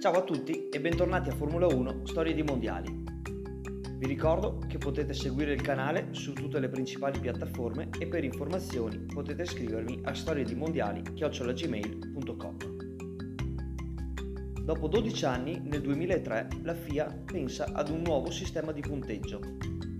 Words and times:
Ciao 0.00 0.14
a 0.14 0.22
tutti 0.22 0.70
e 0.70 0.80
bentornati 0.80 1.28
a 1.28 1.34
Formula 1.34 1.66
1 1.66 2.06
Storie 2.06 2.32
di 2.32 2.42
Mondiali. 2.42 3.04
Vi 3.98 4.06
ricordo 4.06 4.62
che 4.66 4.78
potete 4.78 5.12
seguire 5.12 5.52
il 5.52 5.60
canale 5.60 6.08
su 6.12 6.32
tutte 6.32 6.58
le 6.58 6.70
principali 6.70 7.20
piattaforme 7.20 7.90
e 7.98 8.06
per 8.06 8.24
informazioni 8.24 9.00
potete 9.00 9.44
scrivermi 9.44 10.00
a 10.04 10.14
storiedimondiali.gmail.com 10.14 12.56
Dopo 14.64 14.88
12 14.88 15.24
anni, 15.26 15.60
nel 15.62 15.82
2003, 15.82 16.48
la 16.62 16.72
FIA 16.72 17.04
pensa 17.26 17.66
ad 17.74 17.90
un 17.90 18.00
nuovo 18.00 18.30
sistema 18.30 18.72
di 18.72 18.80
punteggio, 18.80 19.40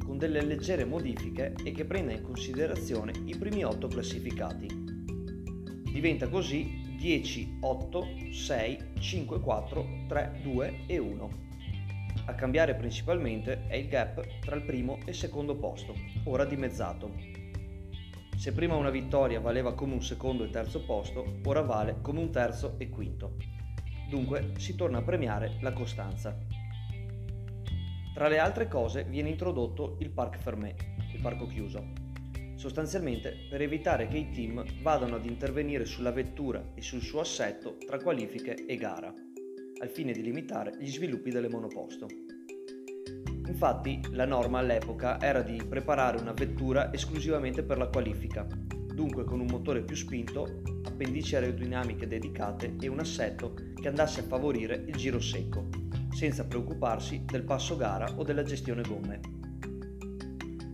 con 0.03 0.17
delle 0.17 0.43
leggere 0.43 0.87
modifiche 0.87 1.53
e 1.63 1.73
che 1.73 1.85
prenda 1.85 2.13
in 2.13 2.23
considerazione 2.23 3.13
i 3.27 3.37
primi 3.37 3.65
8 3.65 3.87
classificati. 3.87 4.67
Diventa 5.93 6.31
così 6.31 6.89
10, 7.01 7.57
8, 7.61 8.09
6, 8.31 8.79
5, 8.99 9.41
4, 9.41 9.87
3, 10.07 10.41
2 10.43 10.81
e 10.87 10.99
1. 10.99 11.31
A 12.27 12.35
cambiare 12.35 12.75
principalmente 12.75 13.67
è 13.69 13.77
il 13.77 13.89
gap 13.89 14.23
tra 14.41 14.55
il 14.55 14.61
primo 14.61 14.99
e 15.07 15.15
secondo 15.15 15.57
posto, 15.57 15.95
ora 16.25 16.45
dimezzato. 16.45 17.11
Se 18.37 18.53
prima 18.53 18.77
una 18.77 18.91
vittoria 18.91 19.41
valeva 19.41 19.73
come 19.73 19.95
un 19.95 20.03
secondo 20.03 20.45
e 20.45 20.51
terzo 20.51 20.85
posto, 20.85 21.39
ora 21.45 21.63
vale 21.63 22.03
come 22.03 22.21
un 22.21 22.31
terzo 22.31 22.75
e 22.77 22.91
quinto. 22.91 23.37
Dunque 24.11 24.53
si 24.59 24.75
torna 24.75 24.99
a 24.99 25.03
premiare 25.03 25.57
la 25.61 25.73
costanza. 25.73 26.37
Tra 28.13 28.29
le 28.29 28.39
altre 28.39 28.69
cose 28.69 29.05
viene 29.05 29.31
introdotto 29.31 29.97
il 30.01 30.11
Parc 30.11 30.37
Fermé, 30.37 30.75
il 31.15 31.21
parco 31.23 31.47
chiuso, 31.47 32.00
sostanzialmente 32.61 33.47
per 33.49 33.63
evitare 33.63 34.07
che 34.07 34.19
i 34.19 34.29
team 34.29 34.63
vadano 34.83 35.17
ad 35.17 35.25
intervenire 35.25 35.87
sulla 35.87 36.13
vettura 36.13 36.73
e 36.75 36.83
sul 36.83 37.01
suo 37.01 37.21
assetto 37.21 37.79
tra 37.87 37.97
qualifiche 37.97 38.67
e 38.67 38.77
gara, 38.77 39.11
al 39.81 39.89
fine 39.89 40.13
di 40.13 40.21
limitare 40.21 40.77
gli 40.79 40.91
sviluppi 40.91 41.31
delle 41.31 41.49
monoposto. 41.49 42.07
Infatti 43.47 43.99
la 44.11 44.27
norma 44.27 44.59
all'epoca 44.59 45.19
era 45.23 45.41
di 45.41 45.57
preparare 45.67 46.21
una 46.21 46.35
vettura 46.35 46.93
esclusivamente 46.93 47.63
per 47.63 47.79
la 47.79 47.89
qualifica, 47.89 48.47
dunque 48.93 49.25
con 49.25 49.41
un 49.41 49.47
motore 49.47 49.83
più 49.83 49.97
spinto, 49.97 50.61
appendici 50.85 51.37
aerodinamiche 51.37 52.07
dedicate 52.07 52.77
e 52.79 52.89
un 52.89 52.99
assetto 52.99 53.55
che 53.75 53.89
andasse 53.89 54.21
a 54.21 54.25
favorire 54.25 54.85
il 54.87 54.97
giro 54.97 55.19
secco, 55.19 55.71
senza 56.11 56.45
preoccuparsi 56.45 57.25
del 57.25 57.43
passo 57.43 57.79
gara 57.79 58.07
o 58.17 58.23
della 58.23 58.43
gestione 58.43 58.83
gomme. 58.83 59.49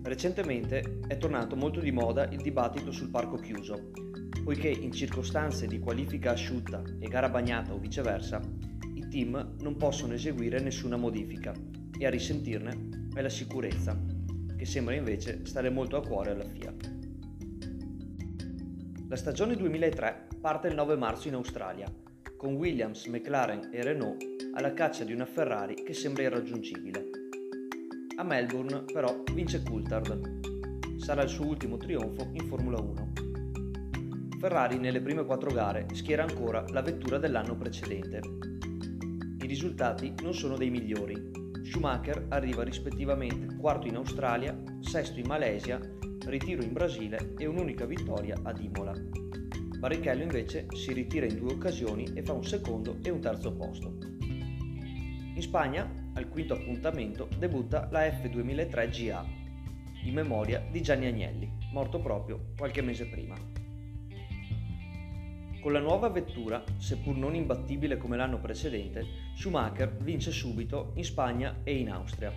Recentemente 0.07 1.01
è 1.09 1.19
tornato 1.19 1.57
molto 1.57 1.81
di 1.81 1.91
moda 1.91 2.29
il 2.29 2.41
dibattito 2.41 2.93
sul 2.93 3.11
parco 3.11 3.39
chiuso, 3.39 3.91
poiché 4.45 4.69
in 4.69 4.93
circostanze 4.93 5.67
di 5.67 5.81
qualifica 5.81 6.31
asciutta 6.31 6.81
e 7.01 7.09
gara 7.09 7.29
bagnata 7.29 7.75
o 7.75 7.79
viceversa, 7.79 8.41
i 8.95 9.09
team 9.09 9.57
non 9.63 9.77
possono 9.77 10.15
eseguire 10.15 10.61
nessuna 10.61 10.97
modifica 10.97 11.53
e 11.99 12.07
a 12.07 12.11
risentirne 12.11 13.09
è 13.13 13.21
la 13.21 13.29
sicurezza, 13.29 14.01
che 14.57 14.65
sembra 14.65 14.95
invece 14.95 15.45
stare 15.45 15.71
molto 15.71 15.97
a 15.97 16.07
cuore 16.07 16.31
alla 16.31 16.49
FIA. 16.49 16.73
La 19.09 19.17
stagione 19.17 19.57
2003 19.57 20.29
parte 20.41 20.69
il 20.69 20.77
9 20.77 20.95
marzo 20.95 21.27
in 21.27 21.35
Australia, 21.35 21.93
con 22.37 22.55
Williams, 22.55 23.07
McLaren 23.07 23.71
e 23.73 23.83
Renault 23.83 24.25
alla 24.55 24.73
caccia 24.73 25.03
di 25.03 25.13
una 25.13 25.27
Ferrari 25.27 25.75
che 25.75 25.95
sembra 25.95 26.23
irraggiungibile. 26.23 27.26
A 28.19 28.23
Melbourne 28.23 28.85
però 28.91 29.23
vince 29.35 29.63
Coulthard. 29.63 30.97
Sarà 30.97 31.23
il 31.23 31.29
suo 31.29 31.49
ultimo 31.49 31.77
trionfo 31.77 32.31
in 32.33 32.47
Formula 32.47 32.81
1. 32.81 33.13
Ferrari 34.39 34.79
nelle 34.79 35.03
prime 35.03 35.27
quattro 35.27 35.53
gare 35.53 35.87
schiera 35.93 36.23
ancora 36.23 36.65
la 36.71 36.81
vettura 36.81 37.19
dell'anno 37.19 37.59
precedente. 37.59 38.21
I 39.39 39.47
risultati 39.47 40.15
non 40.23 40.33
sono 40.33 40.57
dei 40.57 40.71
migliori. 40.71 41.31
Schumacher 41.63 42.25
arriva 42.31 42.63
rispettivamente 42.63 43.55
quarto 43.57 43.87
in 43.87 43.97
Australia, 43.97 44.57
sesto 44.81 45.21
in 45.21 45.27
Malesia, 45.27 45.79
ritiro 46.25 46.63
in 46.63 46.73
Brasile 46.73 47.35
e 47.37 47.45
un'unica 47.45 47.85
vittoria 47.85 48.41
ad 48.43 48.59
Imola. 48.63 48.95
Barrichello 49.79 50.23
invece 50.23 50.69
si 50.71 50.95
ritira 50.95 51.27
in 51.27 51.37
due 51.37 51.53
occasioni 51.53 52.11
e 52.15 52.23
fa 52.23 52.33
un 52.33 52.45
secondo 52.45 52.97
e 53.03 53.11
un 53.11 53.21
terzo 53.21 53.53
posto. 53.53 54.16
In 55.37 55.43
Spagna 55.43 55.87
al 56.15 56.31
quinto 56.31 56.55
appuntamento 56.55 57.29
debutta 57.37 57.89
la 57.91 58.07
F2003 58.07 58.89
GA, 58.89 59.23
in 60.05 60.15
memoria 60.15 60.67
di 60.71 60.81
Gianni 60.81 61.05
Agnelli, 61.05 61.59
morto 61.73 62.01
proprio 62.01 62.53
qualche 62.57 62.81
mese 62.81 63.07
prima. 63.07 63.37
Con 65.61 65.73
la 65.75 65.81
nuova 65.81 66.09
vettura, 66.09 66.65
seppur 66.79 67.17
non 67.17 67.35
imbattibile 67.35 67.99
come 67.99 68.17
l'anno 68.17 68.41
precedente, 68.41 69.05
Schumacher 69.35 69.99
vince 69.99 70.31
subito 70.31 70.93
in 70.95 71.05
Spagna 71.05 71.57
e 71.65 71.77
in 71.77 71.91
Austria, 71.91 72.33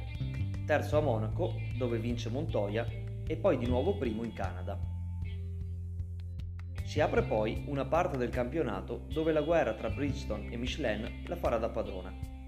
terzo 0.65 0.97
a 0.97 1.01
Monaco, 1.01 1.53
dove 1.77 1.99
vince 1.99 2.29
Montoya, 2.29 2.85
e 3.25 3.37
poi 3.37 3.57
di 3.57 3.65
nuovo 3.65 3.95
primo 3.95 4.25
in 4.25 4.33
Canada. 4.33 4.77
Si 6.83 6.99
apre 6.99 7.23
poi 7.23 7.63
una 7.67 7.85
parte 7.85 8.17
del 8.17 8.29
campionato 8.29 9.05
dove 9.07 9.31
la 9.31 9.41
guerra 9.41 9.73
tra 9.73 9.89
Bridgestone 9.89 10.51
e 10.51 10.57
Michelin 10.57 11.23
la 11.27 11.37
farà 11.37 11.57
da 11.57 11.69
padrona. 11.69 12.38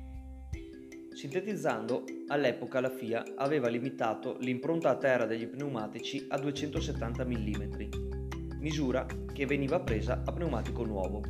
Sintetizzando, 1.21 2.03
all'epoca 2.29 2.79
la 2.79 2.89
FIA 2.89 3.23
aveva 3.35 3.67
limitato 3.67 4.37
l'impronta 4.39 4.89
a 4.89 4.97
terra 4.97 5.27
degli 5.27 5.45
pneumatici 5.45 6.25
a 6.27 6.39
270 6.39 7.23
mm, 7.23 7.63
misura 8.57 9.05
che 9.31 9.45
veniva 9.45 9.79
presa 9.81 10.23
a 10.25 10.31
pneumatico 10.31 10.83
nuovo. 10.83 11.21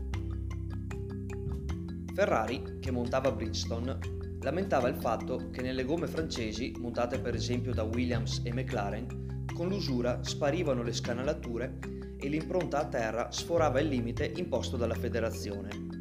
Ferrari, 2.13 2.77
che 2.79 2.89
montava 2.89 3.33
Bridgestone, 3.33 3.97
lamentava 4.39 4.87
il 4.87 4.95
fatto 4.95 5.49
che 5.51 5.61
nelle 5.61 5.83
gomme 5.83 6.07
francesi, 6.07 6.73
montate 6.79 7.19
per 7.19 7.35
esempio 7.35 7.73
da 7.73 7.83
Williams 7.83 8.39
e 8.45 8.53
McLaren, 8.53 9.43
con 9.53 9.67
l'usura 9.67 10.23
sparivano 10.23 10.83
le 10.83 10.93
scanalature 10.93 11.79
e 12.17 12.29
l'impronta 12.29 12.79
a 12.79 12.87
terra 12.87 13.29
sforava 13.29 13.81
il 13.81 13.89
limite 13.89 14.31
imposto 14.37 14.77
dalla 14.77 14.95
federazione. 14.95 16.00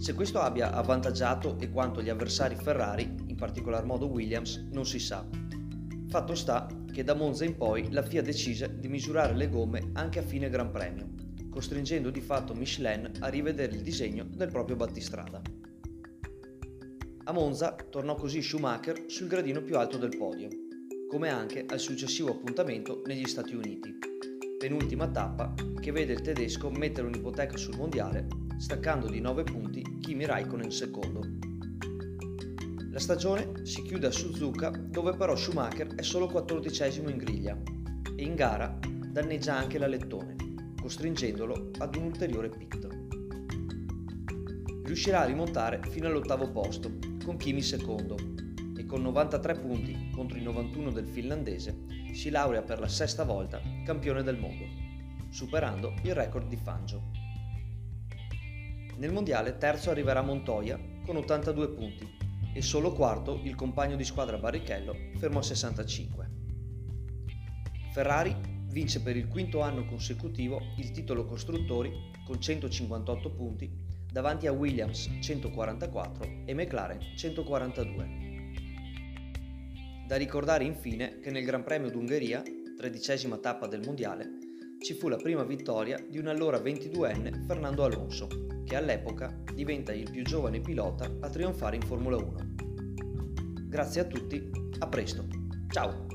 Se 0.00 0.14
questo 0.14 0.40
abbia 0.40 0.72
avvantaggiato 0.72 1.58
e 1.60 1.68
quanto 1.68 2.00
gli 2.00 2.08
avversari 2.08 2.54
Ferrari, 2.54 3.16
in 3.26 3.36
particolar 3.36 3.84
modo 3.84 4.06
Williams, 4.06 4.66
non 4.70 4.86
si 4.86 4.98
sa. 4.98 5.28
Fatto 6.08 6.34
sta 6.34 6.66
che 6.90 7.04
da 7.04 7.12
Monza 7.12 7.44
in 7.44 7.54
poi 7.54 7.92
la 7.92 8.02
FIA 8.02 8.22
decise 8.22 8.78
di 8.78 8.88
misurare 8.88 9.34
le 9.34 9.50
gomme 9.50 9.90
anche 9.92 10.18
a 10.18 10.22
fine 10.22 10.48
Gran 10.48 10.70
Premio, 10.70 11.10
costringendo 11.50 12.08
di 12.08 12.22
fatto 12.22 12.54
Michelin 12.54 13.10
a 13.18 13.28
rivedere 13.28 13.74
il 13.74 13.82
disegno 13.82 14.24
del 14.24 14.48
proprio 14.48 14.76
battistrada. 14.76 15.42
A 17.24 17.32
Monza 17.32 17.74
tornò 17.74 18.14
così 18.14 18.40
Schumacher 18.40 19.04
sul 19.06 19.28
gradino 19.28 19.60
più 19.60 19.76
alto 19.76 19.98
del 19.98 20.16
podio, 20.16 20.48
come 21.10 21.28
anche 21.28 21.66
al 21.68 21.78
successivo 21.78 22.30
appuntamento 22.30 23.02
negli 23.04 23.26
Stati 23.26 23.54
Uniti, 23.54 23.98
penultima 24.58 25.08
tappa 25.08 25.52
che 25.78 25.92
vede 25.92 26.14
il 26.14 26.22
tedesco 26.22 26.70
mettere 26.70 27.06
un'ipoteca 27.06 27.58
sul 27.58 27.76
mondiale 27.76 28.39
staccando 28.60 29.08
di 29.08 29.20
9 29.20 29.44
punti 29.44 29.82
Kimi 30.00 30.26
Raikkonen 30.26 30.70
secondo. 30.70 31.22
La 32.90 32.98
stagione 32.98 33.64
si 33.64 33.80
chiude 33.80 34.08
a 34.08 34.10
Suzuka 34.10 34.68
dove 34.68 35.16
però 35.16 35.34
Schumacher 35.34 35.94
è 35.94 36.02
solo 36.02 36.26
14 36.26 37.00
in 37.00 37.16
griglia 37.16 37.58
e 38.14 38.22
in 38.22 38.34
gara 38.34 38.78
danneggia 38.82 39.56
anche 39.56 39.78
la 39.78 39.86
Lettone, 39.86 40.36
costringendolo 40.78 41.70
ad 41.78 41.96
un 41.96 42.02
ulteriore 42.02 42.50
pit. 42.50 42.86
Riuscirà 44.84 45.22
a 45.22 45.26
rimontare 45.26 45.80
fino 45.88 46.08
all'ottavo 46.08 46.50
posto, 46.50 46.98
con 47.24 47.38
Kimi 47.38 47.62
secondo, 47.62 48.16
e 48.76 48.84
con 48.84 49.00
93 49.00 49.58
punti 49.58 50.10
contro 50.12 50.36
i 50.36 50.42
91 50.42 50.90
del 50.90 51.06
finlandese 51.06 51.86
si 52.12 52.28
laurea 52.28 52.60
per 52.60 52.78
la 52.78 52.88
sesta 52.88 53.24
volta 53.24 53.58
campione 53.86 54.22
del 54.22 54.38
mondo, 54.38 54.64
superando 55.30 55.94
il 56.02 56.14
record 56.14 56.46
di 56.46 56.56
Fangio. 56.56 57.19
Nel 59.00 59.12
mondiale 59.12 59.56
terzo 59.56 59.88
arriverà 59.88 60.20
Montoya 60.20 60.78
con 61.06 61.16
82 61.16 61.70
punti 61.70 62.06
e 62.52 62.60
solo 62.60 62.92
quarto 62.92 63.40
il 63.44 63.54
compagno 63.54 63.96
di 63.96 64.04
squadra 64.04 64.36
Barrichello 64.36 64.94
fermo 65.16 65.38
a 65.38 65.42
65. 65.42 66.30
Ferrari 67.94 68.36
vince 68.68 69.00
per 69.00 69.16
il 69.16 69.26
quinto 69.26 69.62
anno 69.62 69.86
consecutivo 69.86 70.60
il 70.76 70.90
titolo 70.90 71.24
costruttori 71.24 71.90
con 72.26 72.42
158 72.42 73.30
punti 73.30 73.72
davanti 74.12 74.46
a 74.46 74.52
Williams 74.52 75.08
144 75.18 76.42
e 76.44 76.52
McLaren 76.52 77.00
142. 77.16 78.08
Da 80.06 80.16
ricordare 80.16 80.64
infine 80.64 81.20
che 81.20 81.30
nel 81.30 81.44
Gran 81.44 81.64
Premio 81.64 81.90
d'Ungheria, 81.90 82.42
tredicesima 82.76 83.38
tappa 83.38 83.66
del 83.66 83.80
mondiale, 83.82 84.39
ci 84.80 84.94
fu 84.94 85.08
la 85.08 85.16
prima 85.16 85.44
vittoria 85.44 86.02
di 86.08 86.18
un 86.18 86.26
allora 86.26 86.58
22enne 86.58 87.44
Fernando 87.46 87.84
Alonso, 87.84 88.26
che 88.64 88.76
all'epoca 88.76 89.42
diventa 89.54 89.92
il 89.92 90.10
più 90.10 90.24
giovane 90.24 90.60
pilota 90.60 91.18
a 91.20 91.28
trionfare 91.28 91.76
in 91.76 91.82
Formula 91.82 92.16
1. 92.16 92.54
Grazie 93.68 94.00
a 94.00 94.04
tutti, 94.04 94.50
a 94.78 94.88
presto, 94.88 95.26
ciao! 95.70 96.06